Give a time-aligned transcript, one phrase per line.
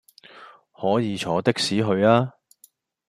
[0.71, 2.31] 可以坐的士去吖